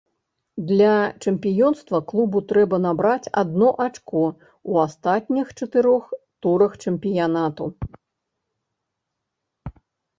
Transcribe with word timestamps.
Для 0.69 0.93
чэмпіёнства 1.23 1.97
клубу 2.11 2.41
трэба 2.53 2.79
набраць 2.87 3.31
адно 3.43 3.69
ачко 3.87 4.25
ў 4.31 4.71
астатніх 4.89 5.47
чатырох 5.61 6.05
турах 6.47 6.71
чэмпіянату. 6.89 7.65